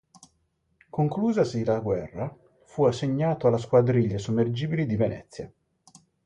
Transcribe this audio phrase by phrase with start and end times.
[0.89, 5.51] Conclusasi la guerra, fu assegnato alla Squadriglia Sommergibili di Venezia.